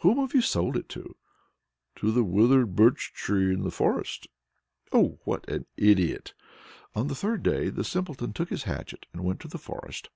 [0.00, 1.16] "Whom have you sold it to?"
[1.96, 4.26] "To the withered Birch tree in the forest."
[4.92, 6.34] "Oh, what an idiot!"
[6.94, 10.10] On the third day the Simpleton took his hatchet and went to the forest.